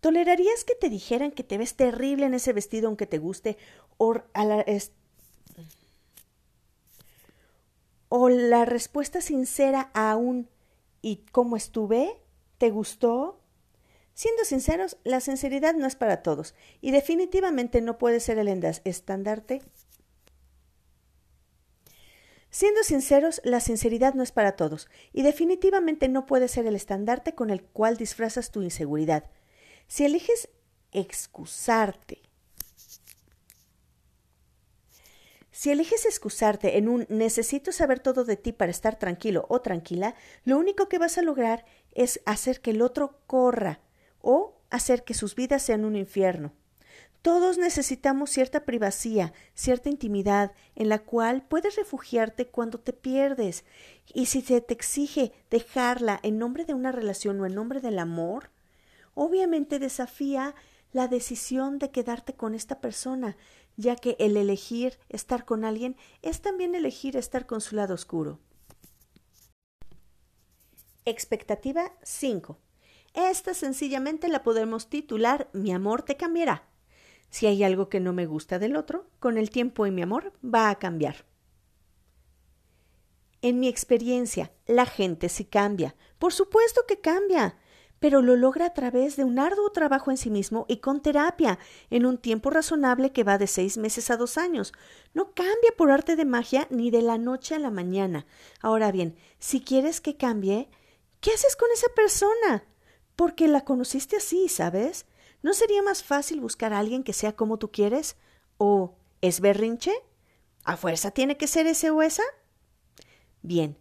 ¿Tolerarías 0.02 0.66
que 0.66 0.76
te 0.76 0.90
dijeran 0.90 1.32
que 1.32 1.44
te 1.44 1.58
ves 1.58 1.76
terrible 1.76 2.26
en 2.26 2.34
ese 2.34 2.52
vestido 2.52 2.88
aunque 2.88 3.08
te 3.08 3.18
guste 3.18 3.58
o, 3.98 4.14
la, 4.36 4.66
o 8.16 8.30
la 8.30 8.64
respuesta 8.64 9.22
sincera 9.22 9.90
a 9.96 10.16
un 10.18 10.48
¿y 11.02 11.26
cómo 11.32 11.58
estuve? 11.58 12.22
¿Te 12.60 12.70
gustó? 12.70 13.42
Siendo 14.14 14.44
sinceros, 14.44 14.98
la 15.04 15.20
sinceridad 15.20 15.74
no 15.74 15.88
es 15.88 15.96
para 15.96 16.22
todos 16.22 16.54
y 16.80 16.92
definitivamente 16.92 17.82
no 17.82 17.98
puede 17.98 18.20
ser 18.20 18.38
el 18.38 18.48
estandarte 18.84 19.64
Siendo 22.52 22.84
sinceros, 22.84 23.42
la 23.44 23.60
sinceridad 23.60 24.14
no 24.14 24.22
es 24.22 24.32
para 24.32 24.56
todos, 24.56 24.88
y 25.12 25.24
definitivamente 25.24 26.08
no 26.08 26.28
puede 26.28 26.48
ser 26.48 26.68
el 26.68 26.76
estandarte 26.76 27.34
con 27.34 27.50
el 27.50 27.64
cual 27.64 27.98
disfrazas 27.98 28.52
tu 28.52 28.62
inseguridad. 28.62 29.32
Si 29.88 30.06
eliges 30.06 30.50
excusarte, 30.92 32.22
si 35.54 35.70
eliges 35.70 36.08
excusarte 36.08 36.80
en 36.80 36.90
un 36.90 37.06
necesito 37.10 37.72
saber 37.72 38.00
todo 38.00 38.26
de 38.26 38.38
ti 38.38 38.54
para 38.54 38.72
estar 38.72 38.98
tranquilo 38.98 39.46
o 39.50 39.62
tranquila, 39.62 40.16
lo 40.46 40.58
único 40.58 40.90
que 40.90 40.98
vas 40.98 41.20
a 41.20 41.22
lograr 41.22 41.64
es 41.92 42.22
hacer 42.26 42.60
que 42.60 42.72
el 42.72 42.82
otro 42.82 43.20
corra 43.28 43.80
o 44.20 44.56
hacer 44.72 45.04
que 45.04 45.14
sus 45.14 45.36
vidas 45.36 45.62
sean 45.62 45.86
un 45.86 45.96
infierno. 45.96 46.54
Todos 47.22 47.60
necesitamos 47.60 48.32
cierta 48.32 48.66
privacidad, 48.66 49.32
cierta 49.54 49.90
intimidad 49.90 50.54
en 50.76 50.90
la 50.90 50.98
cual 50.98 51.44
puedes 51.48 51.76
refugiarte 51.76 52.48
cuando 52.48 52.80
te 52.80 52.92
pierdes. 52.92 53.64
Y 54.12 54.26
si 54.26 54.42
se 54.42 54.60
te 54.60 54.74
exige 54.74 55.34
dejarla 55.52 56.20
en 56.24 56.40
nombre 56.40 56.66
de 56.66 56.74
una 56.74 56.92
relación 56.92 57.40
o 57.40 57.46
en 57.46 57.54
nombre 57.54 57.80
del 57.80 58.00
amor, 58.00 58.50
obviamente 59.14 59.78
desafía 59.78 60.56
la 60.94 61.08
decisión 61.08 61.80
de 61.80 61.92
quedarte 61.92 62.34
con 62.34 62.56
esta 62.56 62.80
persona, 62.80 63.36
ya 63.78 63.96
que 63.96 64.16
el 64.20 64.38
elegir 64.38 64.98
estar 65.10 65.46
con 65.46 65.66
alguien 65.66 65.96
es 66.22 66.42
también 66.42 66.76
elegir 66.76 67.18
estar 67.18 67.46
con 67.46 67.62
su 67.62 67.76
lado 67.76 67.94
oscuro. 67.94 68.40
Expectativa 71.06 71.92
5. 72.04 72.58
Esta 73.14 73.54
sencillamente 73.54 74.28
la 74.28 74.42
podemos 74.42 74.90
titular 74.90 75.50
Mi 75.54 75.72
amor 75.72 76.02
te 76.02 76.18
cambiará. 76.18 76.68
Si 77.30 77.46
hay 77.48 77.64
algo 77.64 77.90
que 77.90 78.00
no 78.00 78.14
me 78.14 78.26
gusta 78.26 78.60
del 78.60 78.76
otro, 78.76 79.08
con 79.20 79.38
el 79.38 79.50
tiempo 79.50 79.86
y 79.86 79.92
mi 79.92 80.02
amor 80.02 80.34
va 80.44 80.70
a 80.70 80.80
cambiar. 80.80 81.26
En 83.42 83.60
mi 83.60 83.68
experiencia, 83.68 84.54
la 84.68 84.86
gente 84.86 85.28
sí 85.28 85.44
cambia. 85.44 85.96
Por 86.18 86.32
supuesto 86.32 86.86
que 86.88 87.02
cambia, 87.02 87.58
pero 88.04 88.22
lo 88.22 88.36
logra 88.36 88.66
a 88.66 88.74
través 88.74 89.16
de 89.16 89.24
un 89.24 89.40
arduo 89.40 89.70
trabajo 89.70 90.12
en 90.12 90.18
sí 90.18 90.30
mismo 90.30 90.66
y 90.68 90.80
con 90.80 91.02
terapia, 91.02 91.58
en 91.90 92.06
un 92.06 92.18
tiempo 92.18 92.50
razonable 92.50 93.14
que 93.14 93.24
va 93.24 93.38
de 93.38 93.48
seis 93.48 93.78
meses 93.78 94.12
a 94.12 94.18
dos 94.18 94.38
años. 94.38 94.74
No 95.14 95.34
cambia 95.34 95.72
por 95.78 95.90
arte 95.90 96.18
de 96.18 96.26
magia 96.26 96.68
ni 96.70 96.92
de 96.92 97.02
la 97.02 97.18
noche 97.18 97.56
a 97.56 97.60
la 97.60 97.72
mañana. 97.72 98.26
Ahora 98.60 98.92
bien, 98.92 99.16
si 99.40 99.62
quieres 99.62 100.02
que 100.02 100.18
cambie, 100.18 100.70
¿qué 101.22 101.32
haces 101.32 101.56
con 101.56 101.70
esa 101.74 101.88
persona? 101.96 102.66
Porque 103.16 103.48
la 103.48 103.64
conociste 103.64 104.18
así, 104.18 104.50
¿sabes? 104.50 105.06
¿No 105.42 105.54
sería 105.54 105.82
más 105.82 106.04
fácil 106.04 106.42
buscar 106.42 106.74
a 106.74 106.80
alguien 106.80 107.06
que 107.06 107.14
sea 107.14 107.38
como 107.38 107.58
tú 107.58 107.72
quieres? 107.72 108.18
¿O 108.58 108.98
es 109.22 109.40
berrinche? 109.40 109.94
¿A 110.66 110.76
fuerza 110.76 111.12
tiene 111.12 111.38
que 111.38 111.48
ser 111.48 111.68
ese 111.68 111.90
o 111.90 112.02
esa? 112.02 112.24
Bien. 113.44 113.78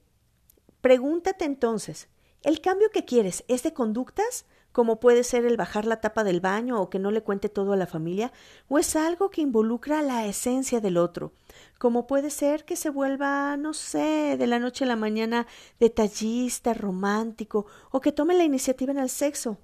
Pregúntate 0.80 1.44
entonces, 1.44 2.06
¿el 2.44 2.60
cambio 2.60 2.90
que 2.90 3.04
quieres 3.04 3.44
es 3.48 3.62
de 3.62 3.72
conductas? 3.72 4.46
como 4.72 5.00
puede 5.00 5.22
ser 5.22 5.44
el 5.44 5.56
bajar 5.56 5.84
la 5.84 6.00
tapa 6.00 6.24
del 6.24 6.40
baño 6.40 6.80
o 6.80 6.90
que 6.90 6.98
no 6.98 7.10
le 7.10 7.22
cuente 7.22 7.48
todo 7.48 7.74
a 7.74 7.76
la 7.76 7.86
familia, 7.86 8.32
o 8.68 8.78
es 8.78 8.96
algo 8.96 9.30
que 9.30 9.42
involucra 9.42 10.02
la 10.02 10.26
esencia 10.26 10.80
del 10.80 10.96
otro, 10.96 11.32
como 11.78 12.06
puede 12.06 12.30
ser 12.30 12.64
que 12.64 12.76
se 12.76 12.90
vuelva, 12.90 13.56
no 13.58 13.74
sé, 13.74 14.36
de 14.38 14.46
la 14.46 14.58
noche 14.58 14.84
a 14.84 14.88
la 14.88 14.96
mañana 14.96 15.46
detallista, 15.78 16.74
romántico, 16.74 17.66
o 17.90 18.00
que 18.00 18.12
tome 18.12 18.34
la 18.34 18.44
iniciativa 18.44 18.92
en 18.92 18.98
el 18.98 19.10
sexo, 19.10 19.58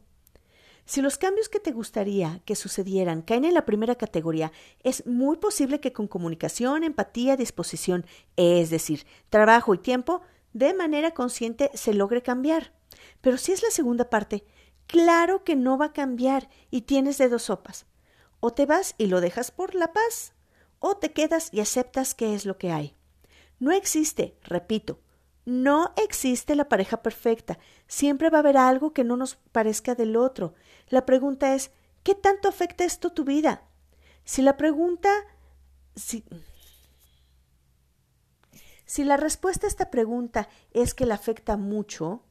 si 0.88 1.02
los 1.02 1.18
cambios 1.18 1.50
que 1.50 1.60
te 1.60 1.72
gustaría 1.72 2.40
que 2.46 2.56
sucedieran 2.56 3.20
caen 3.20 3.44
en 3.44 3.52
la 3.52 3.66
primera 3.66 3.96
categoría, 3.96 4.52
es 4.82 5.06
muy 5.06 5.36
posible 5.36 5.80
que 5.80 5.92
con 5.92 6.08
comunicación, 6.08 6.82
empatía, 6.82 7.36
disposición, 7.36 8.06
es 8.36 8.70
decir, 8.70 9.04
trabajo 9.28 9.74
y 9.74 9.78
tiempo, 9.78 10.22
de 10.52 10.74
manera 10.74 11.12
consciente 11.12 11.70
se 11.74 11.94
logre 11.94 12.22
cambiar. 12.22 12.72
Pero 13.20 13.38
si 13.38 13.52
es 13.52 13.62
la 13.62 13.70
segunda 13.70 14.10
parte, 14.10 14.44
claro 14.86 15.44
que 15.44 15.56
no 15.56 15.78
va 15.78 15.86
a 15.86 15.92
cambiar 15.92 16.48
y 16.70 16.82
tienes 16.82 17.18
de 17.18 17.28
dos 17.28 17.44
sopas. 17.44 17.86
O 18.40 18.52
te 18.52 18.66
vas 18.66 18.94
y 18.98 19.06
lo 19.06 19.20
dejas 19.20 19.50
por 19.50 19.74
la 19.74 19.92
paz, 19.92 20.32
o 20.78 20.96
te 20.96 21.12
quedas 21.12 21.48
y 21.52 21.60
aceptas 21.60 22.14
que 22.14 22.34
es 22.34 22.46
lo 22.46 22.56
que 22.58 22.70
hay. 22.70 22.96
No 23.58 23.72
existe, 23.72 24.36
repito, 24.42 25.00
no 25.44 25.94
existe 25.96 26.54
la 26.54 26.68
pareja 26.68 27.02
perfecta. 27.02 27.58
Siempre 27.86 28.28
va 28.28 28.38
a 28.38 28.40
haber 28.40 28.56
algo 28.58 28.92
que 28.92 29.02
no 29.02 29.16
nos 29.16 29.36
parezca 29.50 29.94
del 29.94 30.16
otro. 30.16 30.54
La 30.88 31.06
pregunta 31.06 31.54
es, 31.54 31.70
¿qué 32.02 32.14
tanto 32.14 32.48
afecta 32.48 32.84
esto 32.84 33.10
tu 33.10 33.24
vida? 33.24 33.62
Si 34.24 34.42
la 34.42 34.58
pregunta... 34.58 35.08
Si, 35.96 36.22
si 38.88 39.04
la 39.04 39.18
respuesta 39.18 39.66
a 39.66 39.68
esta 39.68 39.90
pregunta 39.90 40.48
es 40.72 40.94
que 40.94 41.04
la 41.04 41.16
afecta 41.16 41.58
mucho, 41.58 42.22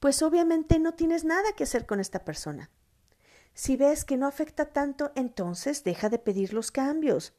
pues 0.00 0.22
obviamente 0.22 0.78
no 0.78 0.94
tienes 0.94 1.22
nada 1.22 1.52
que 1.54 1.64
hacer 1.64 1.84
con 1.84 2.00
esta 2.00 2.24
persona. 2.24 2.70
Si 3.52 3.76
ves 3.76 4.06
que 4.06 4.16
no 4.16 4.26
afecta 4.26 4.72
tanto, 4.72 5.12
entonces 5.16 5.84
deja 5.84 6.08
de 6.08 6.18
pedir 6.18 6.54
los 6.54 6.70
cambios. 6.70 7.34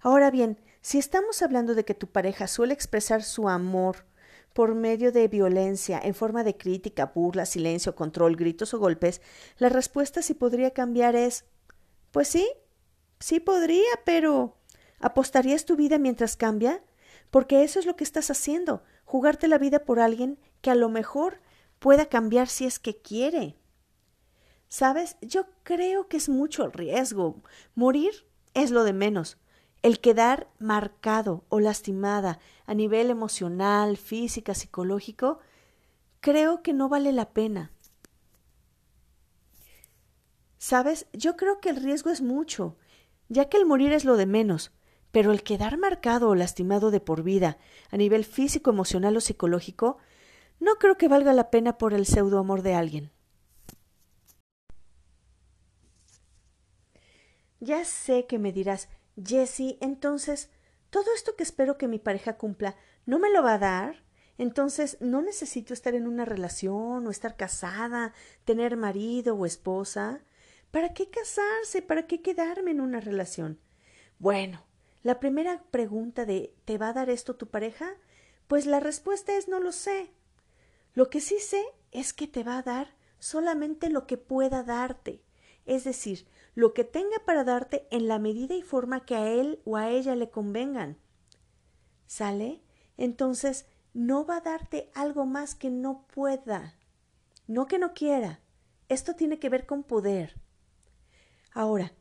Ahora 0.00 0.30
bien, 0.30 0.60
si 0.82 0.98
estamos 0.98 1.40
hablando 1.40 1.74
de 1.74 1.86
que 1.86 1.94
tu 1.94 2.08
pareja 2.08 2.48
suele 2.48 2.74
expresar 2.74 3.22
su 3.22 3.48
amor 3.48 4.04
por 4.52 4.74
medio 4.74 5.10
de 5.10 5.26
violencia, 5.28 5.98
en 5.98 6.14
forma 6.14 6.44
de 6.44 6.54
crítica, 6.54 7.12
burla, 7.14 7.46
silencio, 7.46 7.96
control, 7.96 8.36
gritos 8.36 8.74
o 8.74 8.78
golpes, 8.78 9.22
la 9.56 9.70
respuesta 9.70 10.20
si 10.20 10.34
podría 10.34 10.72
cambiar 10.72 11.16
es 11.16 11.46
Pues 12.10 12.28
sí, 12.28 12.46
sí 13.20 13.40
podría, 13.40 13.88
pero 14.04 14.58
¿apostarías 15.00 15.64
tu 15.64 15.76
vida 15.76 15.98
mientras 15.98 16.36
cambia? 16.36 16.82
Porque 17.30 17.62
eso 17.64 17.78
es 17.78 17.86
lo 17.86 17.96
que 17.96 18.04
estás 18.04 18.30
haciendo, 18.30 18.82
jugarte 19.04 19.48
la 19.48 19.58
vida 19.58 19.84
por 19.84 20.00
alguien 20.00 20.38
que 20.60 20.70
a 20.70 20.74
lo 20.74 20.88
mejor 20.88 21.40
pueda 21.78 22.06
cambiar 22.06 22.48
si 22.48 22.66
es 22.66 22.78
que 22.78 22.96
quiere. 22.96 23.56
¿Sabes? 24.68 25.16
Yo 25.20 25.46
creo 25.62 26.08
que 26.08 26.16
es 26.16 26.28
mucho 26.28 26.64
el 26.64 26.72
riesgo. 26.72 27.42
Morir 27.74 28.26
es 28.54 28.70
lo 28.70 28.84
de 28.84 28.92
menos. 28.92 29.38
El 29.82 30.00
quedar 30.00 30.48
marcado 30.58 31.44
o 31.48 31.60
lastimada 31.60 32.40
a 32.66 32.74
nivel 32.74 33.10
emocional, 33.10 33.96
física, 33.96 34.54
psicológico, 34.54 35.38
creo 36.20 36.62
que 36.62 36.72
no 36.72 36.88
vale 36.88 37.12
la 37.12 37.30
pena. 37.30 37.70
¿Sabes? 40.58 41.06
Yo 41.12 41.36
creo 41.36 41.60
que 41.60 41.68
el 41.68 41.76
riesgo 41.76 42.10
es 42.10 42.22
mucho, 42.22 42.76
ya 43.28 43.48
que 43.48 43.56
el 43.56 43.66
morir 43.66 43.92
es 43.92 44.04
lo 44.04 44.16
de 44.16 44.26
menos, 44.26 44.72
pero 45.16 45.32
el 45.32 45.42
quedar 45.42 45.78
marcado 45.78 46.28
o 46.28 46.34
lastimado 46.34 46.90
de 46.90 47.00
por 47.00 47.22
vida 47.22 47.56
a 47.90 47.96
nivel 47.96 48.26
físico, 48.26 48.68
emocional 48.68 49.16
o 49.16 49.22
psicológico, 49.22 49.96
no 50.60 50.74
creo 50.74 50.98
que 50.98 51.08
valga 51.08 51.32
la 51.32 51.48
pena 51.48 51.78
por 51.78 51.94
el 51.94 52.04
pseudo 52.04 52.38
amor 52.38 52.60
de 52.60 52.74
alguien. 52.74 53.10
Ya 57.60 57.82
sé 57.86 58.26
que 58.26 58.38
me 58.38 58.52
dirás, 58.52 58.90
Jessie, 59.16 59.78
entonces, 59.80 60.50
todo 60.90 61.06
esto 61.14 61.34
que 61.34 61.44
espero 61.44 61.78
que 61.78 61.88
mi 61.88 61.98
pareja 61.98 62.36
cumpla, 62.36 62.76
¿no 63.06 63.18
me 63.18 63.32
lo 63.32 63.42
va 63.42 63.54
a 63.54 63.58
dar? 63.58 64.04
Entonces, 64.36 64.98
no 65.00 65.22
necesito 65.22 65.72
estar 65.72 65.94
en 65.94 66.08
una 66.08 66.26
relación 66.26 67.06
o 67.06 67.10
estar 67.10 67.38
casada, 67.38 68.12
tener 68.44 68.76
marido 68.76 69.34
o 69.34 69.46
esposa. 69.46 70.20
¿Para 70.70 70.92
qué 70.92 71.08
casarse? 71.08 71.80
¿Para 71.80 72.06
qué 72.06 72.20
quedarme 72.20 72.72
en 72.72 72.82
una 72.82 73.00
relación? 73.00 73.58
Bueno, 74.18 74.65
la 75.06 75.20
primera 75.20 75.62
pregunta 75.70 76.24
de 76.24 76.54
¿te 76.64 76.78
va 76.78 76.88
a 76.88 76.92
dar 76.92 77.10
esto 77.10 77.36
tu 77.36 77.46
pareja? 77.46 77.94
Pues 78.48 78.66
la 78.66 78.80
respuesta 78.80 79.36
es 79.36 79.48
no 79.48 79.60
lo 79.60 79.72
sé. 79.72 80.10
Lo 80.94 81.10
que 81.10 81.20
sí 81.20 81.38
sé 81.38 81.64
es 81.92 82.12
que 82.12 82.26
te 82.26 82.42
va 82.42 82.58
a 82.58 82.62
dar 82.62 82.94
solamente 83.18 83.88
lo 83.88 84.06
que 84.06 84.16
pueda 84.16 84.62
darte 84.62 85.22
es 85.66 85.84
decir, 85.84 86.26
lo 86.54 86.72
que 86.72 86.84
tenga 86.84 87.18
para 87.24 87.44
darte 87.44 87.86
en 87.90 88.08
la 88.08 88.18
medida 88.18 88.54
y 88.54 88.62
forma 88.62 89.04
que 89.04 89.16
a 89.16 89.28
él 89.28 89.60
o 89.64 89.76
a 89.76 89.90
ella 89.90 90.14
le 90.14 90.30
convengan. 90.30 90.96
¿Sale? 92.06 92.62
Entonces, 92.96 93.66
no 93.92 94.24
va 94.24 94.38
a 94.38 94.40
darte 94.40 94.90
algo 94.94 95.26
más 95.26 95.54
que 95.54 95.70
no 95.70 96.06
pueda, 96.06 96.74
no 97.46 97.66
que 97.66 97.78
no 97.78 97.94
quiera. 97.94 98.40
Esto 98.88 99.14
tiene 99.14 99.38
que 99.38 99.48
ver 99.48 99.66
con 99.66 99.82
poder. 99.82 100.40
Ahora, 101.52 101.92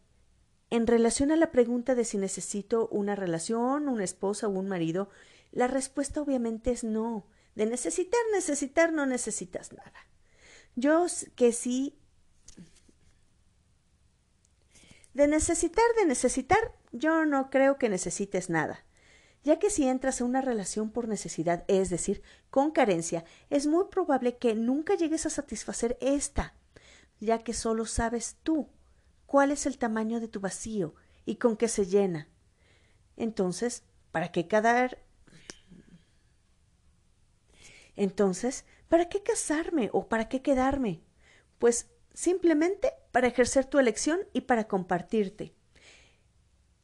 En 0.70 0.88
relación 0.88 1.32
a 1.32 1.36
la 1.36 1.52
pregunta 1.52 1.96
de 1.96 2.06
si 2.06 2.18
necesito 2.18 2.88
una 2.88 3.16
relación, 3.16 3.88
una 3.88 4.04
esposa 4.04 4.48
o 4.48 4.52
un 4.52 4.68
marido, 4.68 5.10
la 5.52 5.68
respuesta 5.68 6.22
obviamente 6.22 6.72
es 6.72 6.84
no. 6.84 7.28
De 7.56 7.66
necesitar, 7.66 8.20
necesitar, 8.34 8.92
no 8.92 9.06
necesitas 9.06 9.72
nada. 9.72 10.08
Yo 10.76 11.06
que 11.36 11.52
sí. 11.52 11.98
De 15.14 15.28
necesitar, 15.28 15.86
de 15.98 16.06
necesitar, 16.06 16.60
yo 16.92 17.26
no 17.26 17.50
creo 17.50 17.78
que 17.78 17.88
necesites 17.90 18.50
nada 18.50 18.86
ya 19.46 19.60
que 19.60 19.70
si 19.70 19.88
entras 19.88 20.20
a 20.20 20.26
una 20.26 20.42
relación 20.42 20.90
por 20.90 21.08
necesidad, 21.08 21.66
es 21.68 21.92
decir, 21.92 22.24
con 22.50 22.72
carencia, 22.72 23.24
es 23.52 23.68
muy 23.68 23.86
probable 23.92 24.38
que 24.38 24.56
nunca 24.56 24.96
llegues 24.96 25.28
a 25.28 25.30
satisfacer 25.30 26.00
esta, 26.02 26.56
ya 27.20 27.44
que 27.44 27.54
solo 27.54 27.86
sabes 27.86 28.38
tú 28.42 28.68
cuál 29.26 29.52
es 29.52 29.66
el 29.66 29.78
tamaño 29.78 30.20
de 30.20 30.28
tu 30.28 30.40
vacío 30.40 30.96
y 31.26 31.36
con 31.36 31.58
qué 31.58 31.68
se 31.68 31.86
llena. 31.86 32.28
Entonces, 33.18 33.84
¿para 34.12 34.32
qué 34.32 34.48
quedar? 34.48 35.00
Entonces, 37.96 38.66
¿para 38.90 39.10
qué 39.10 39.24
casarme 39.24 39.90
o 39.94 40.08
para 40.08 40.28
qué 40.28 40.42
quedarme? 40.42 41.02
Pues 41.60 41.90
simplemente 42.14 42.94
para 43.12 43.28
ejercer 43.28 43.66
tu 43.66 43.80
elección 43.80 44.20
y 44.34 44.42
para 44.42 44.68
compartirte. 44.68 45.54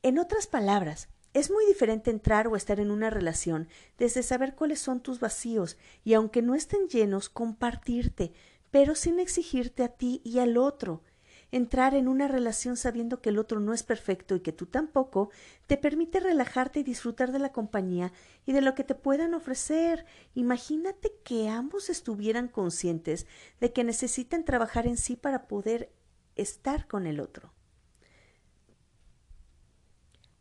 En 0.04 0.18
otras 0.18 0.48
palabras, 0.48 1.10
es 1.34 1.50
muy 1.50 1.66
diferente 1.66 2.12
entrar 2.12 2.48
o 2.48 2.56
estar 2.56 2.80
en 2.80 2.92
una 2.92 3.10
relación 3.10 3.70
desde 3.98 4.24
saber 4.24 4.56
cuáles 4.56 4.80
son 4.80 5.02
tus 5.02 5.20
vacíos 5.20 5.78
y 6.04 6.14
aunque 6.14 6.42
no 6.42 6.56
estén 6.56 6.88
llenos, 6.90 7.30
compartirte, 7.30 8.34
pero 8.70 8.96
sin 8.96 9.20
exigirte 9.20 9.84
a 9.84 9.90
ti 9.90 10.22
y 10.26 10.40
al 10.40 10.58
otro. 10.58 11.04
Entrar 11.52 11.96
en 11.96 12.08
una 12.08 12.28
relación 12.28 12.78
sabiendo 12.78 13.22
que 13.22 13.30
el 13.30 13.38
otro 13.38 13.60
no 13.60 13.74
es 13.74 13.84
perfecto 13.84 14.36
y 14.36 14.40
que 14.40 14.54
tú 14.54 14.66
tampoco, 14.66 15.30
te 15.68 15.78
permite 15.78 16.20
relajarte 16.22 16.80
y 16.80 16.84
disfrutar 16.84 17.32
de 17.32 17.40
la 17.40 17.52
compañía 17.52 18.14
y 18.46 18.54
de 18.54 18.62
lo 18.62 18.74
que 18.74 18.86
te 18.86 18.96
puedan 18.96 19.34
ofrecer. 19.34 20.06
Imagínate 20.34 21.12
que 21.24 21.50
ambos 21.50 21.90
estuvieran 21.90 22.48
conscientes 22.48 23.28
de 23.60 23.74
que 23.74 23.84
necesitan 23.84 24.46
trabajar 24.46 24.88
en 24.88 24.98
sí 24.98 25.18
para 25.18 25.48
poder 25.48 25.92
estar 26.36 26.88
con 26.88 27.06
el 27.06 27.20
otro. 27.20 27.54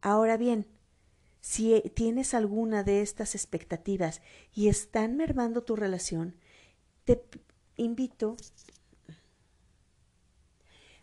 Ahora 0.01 0.37
bien, 0.37 0.67
si 1.41 1.75
eh, 1.75 1.93
tienes 1.95 2.35
alguna 2.35 2.85
de 2.85 3.03
estas 3.03 3.35
expectativas 3.35 4.23
y 4.55 4.69
están 4.69 5.17
mermando 5.17 5.63
tu 5.63 5.77
relación, 5.77 6.37
te 7.05 7.23
invito. 7.77 8.37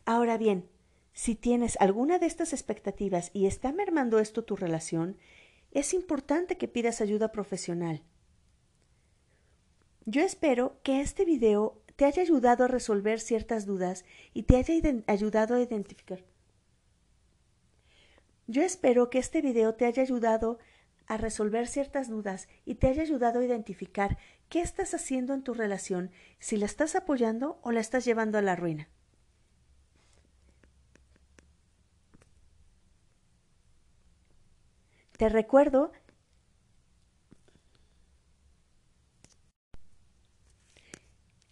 Ahora 0.08 0.40
bien, 0.40 0.68
si 1.14 1.36
tienes 1.36 1.78
alguna 1.80 2.18
de 2.18 2.26
estas 2.26 2.52
expectativas 2.52 3.30
y 3.32 3.46
está 3.46 3.72
mermando 3.72 4.18
esto 4.18 4.44
tu 4.44 4.56
relación, 4.56 5.18
es 5.70 5.94
importante 5.94 6.58
que 6.58 6.68
pidas 6.68 7.00
ayuda 7.00 7.32
profesional. 7.32 8.02
Yo 10.06 10.24
espero 10.24 10.80
que 10.82 11.02
este 11.02 11.26
video 11.26 11.84
te 11.96 12.06
haya 12.06 12.24
ayudado 12.24 12.64
a 12.64 12.68
resolver 12.68 13.20
ciertas 13.20 13.68
dudas 13.68 14.04
y 14.34 14.44
te 14.44 14.58
haya 14.58 14.74
ayudado 15.06 15.54
a 15.54 15.62
identificar 15.62 16.24
yo 18.48 18.64
espero 18.64 19.10
que 19.10 19.20
este 19.20 19.42
video 19.42 19.76
te 19.76 19.86
haya 19.86 20.02
ayudado 20.02 20.58
a 21.06 21.18
resolver 21.18 21.68
ciertas 21.68 22.10
dudas 22.10 22.48
y 22.66 22.76
te 22.76 22.88
haya 22.88 23.02
ayudado 23.02 23.40
a 23.40 23.46
identificar 23.46 24.18
qué 24.48 24.62
estás 24.62 24.94
haciendo 24.94 25.34
en 25.34 25.44
tu 25.44 25.54
relación, 25.54 26.12
si 26.40 26.56
la 26.56 26.66
estás 26.66 26.96
apoyando 26.96 27.60
o 27.62 27.72
la 27.72 27.82
estás 27.82 28.06
llevando 28.06 28.38
a 28.38 28.42
la 28.42 28.56
ruina. 28.56 28.88
Te 35.18 35.30
recuerdo 35.30 35.92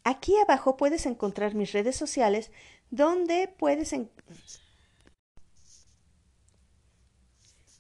Aquí 0.04 0.38
abajo 0.38 0.78
puedes 0.78 1.08
encontrar 1.08 1.56
mis 1.56 1.72
redes 1.72 1.96
sociales 1.96 2.52
donde 2.92 3.48
puedes 3.48 3.96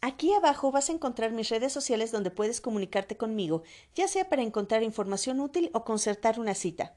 Aquí 0.01 0.33
abajo 0.33 0.71
vas 0.71 0.89
a 0.89 0.93
encontrar 0.93 1.31
mis 1.31 1.49
redes 1.49 1.71
sociales 1.71 2.11
donde 2.11 2.31
puedes 2.31 2.61
comunicarte 2.61 3.15
conmigo, 3.15 3.61
ya 3.93 4.07
sea 4.07 4.27
para 4.27 4.41
encontrar 4.41 4.81
información 4.81 5.39
útil 5.39 5.69
o 5.73 5.83
concertar 5.83 6.39
una 6.39 6.55
cita. 6.55 6.95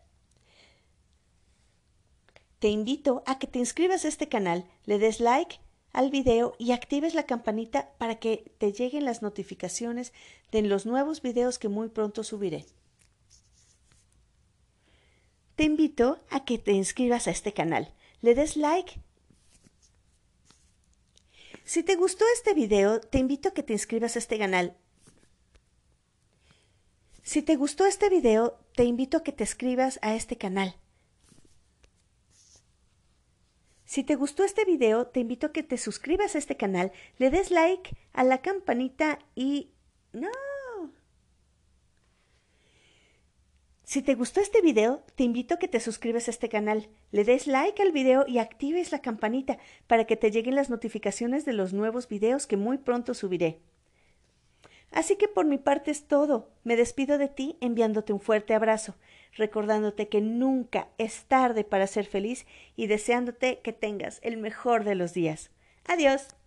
Te 2.58 2.68
invito 2.68 3.22
a 3.26 3.38
que 3.38 3.46
te 3.46 3.58
inscribas 3.58 4.06
a 4.06 4.08
este 4.08 4.28
canal, 4.28 4.66
le 4.84 4.98
des 4.98 5.20
like 5.20 5.60
al 5.92 6.10
video 6.10 6.54
y 6.58 6.72
actives 6.72 7.14
la 7.14 7.26
campanita 7.26 7.90
para 7.98 8.16
que 8.16 8.52
te 8.58 8.72
lleguen 8.72 9.04
las 9.04 9.22
notificaciones 9.22 10.12
de 10.52 10.62
los 10.62 10.86
nuevos 10.86 11.22
videos 11.22 11.58
que 11.58 11.68
muy 11.68 11.88
pronto 11.88 12.24
subiré. 12.24 12.66
Te 15.56 15.64
invito 15.64 16.18
a 16.30 16.44
que 16.44 16.58
te 16.58 16.72
inscribas 16.72 17.26
a 17.26 17.30
este 17.30 17.52
canal, 17.52 17.92
le 18.20 18.34
des 18.34 18.56
like 18.56 19.00
si 21.68 21.82
te 21.82 21.96
gustó 21.96 22.24
este 22.32 22.54
video, 22.54 22.98
te 22.98 23.18
invito 23.18 23.50
a 23.50 23.52
que 23.52 23.62
te 23.62 23.74
inscribas 23.74 24.16
a 24.16 24.20
este 24.20 24.38
canal. 24.38 24.74
Si 27.22 27.42
te 27.42 27.56
gustó 27.56 27.84
este 27.84 28.08
video, 28.08 28.58
te 28.74 28.84
invito 28.84 29.18
a 29.18 29.22
que 29.22 29.32
te 29.32 29.44
escribas 29.44 29.98
a 30.00 30.14
este 30.14 30.38
canal. 30.38 30.76
Si 33.88 34.04
te 34.04 34.16
gustó 34.16 34.44
este 34.44 34.66
video, 34.66 35.06
te 35.06 35.20
invito 35.20 35.46
a 35.46 35.52
que 35.52 35.62
te 35.62 35.78
suscribas 35.78 36.34
a 36.34 36.38
este 36.38 36.58
canal, 36.58 36.92
le 37.16 37.30
des 37.30 37.50
like 37.50 37.96
a 38.12 38.22
la 38.22 38.42
campanita 38.42 39.18
y... 39.34 39.70
¡No! 40.12 40.28
Si 43.84 44.02
te 44.02 44.14
gustó 44.14 44.42
este 44.42 44.60
video, 44.60 45.02
te 45.14 45.24
invito 45.24 45.54
a 45.54 45.58
que 45.58 45.68
te 45.68 45.80
suscribas 45.80 46.28
a 46.28 46.32
este 46.32 46.50
canal, 46.50 46.90
le 47.12 47.24
des 47.24 47.46
like 47.46 47.80
al 47.80 47.92
video 47.92 48.26
y 48.28 48.40
actives 48.40 48.92
la 48.92 49.00
campanita 49.00 49.56
para 49.86 50.04
que 50.04 50.18
te 50.18 50.30
lleguen 50.30 50.54
las 50.54 50.68
notificaciones 50.68 51.46
de 51.46 51.54
los 51.54 51.72
nuevos 51.72 52.08
videos 52.08 52.46
que 52.46 52.58
muy 52.58 52.76
pronto 52.76 53.14
subiré. 53.14 53.62
Así 54.90 55.16
que 55.16 55.28
por 55.28 55.46
mi 55.46 55.56
parte 55.56 55.90
es 55.90 56.06
todo. 56.06 56.50
Me 56.62 56.76
despido 56.76 57.16
de 57.16 57.28
ti 57.28 57.56
enviándote 57.62 58.12
un 58.12 58.20
fuerte 58.20 58.52
abrazo, 58.52 58.96
recordándote 59.34 60.08
que 60.08 60.20
nunca 60.20 60.88
es 60.98 61.24
tarde 61.24 61.64
para 61.64 61.86
ser 61.86 62.06
feliz 62.06 62.46
y 62.76 62.86
deseándote 62.86 63.60
que 63.60 63.72
tengas 63.72 64.20
el 64.22 64.36
mejor 64.36 64.84
de 64.84 64.94
los 64.94 65.14
días. 65.14 65.50
Adiós. 65.86 66.37